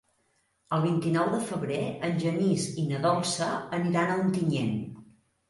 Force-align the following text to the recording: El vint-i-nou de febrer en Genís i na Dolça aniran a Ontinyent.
El 0.77 0.85
vint-i-nou 0.85 1.29
de 1.33 1.41
febrer 1.49 1.77
en 2.07 2.15
Genís 2.23 2.65
i 2.85 2.87
na 2.93 3.03
Dolça 3.05 3.51
aniran 3.81 4.09
a 4.09 4.19
Ontinyent. 4.25 4.75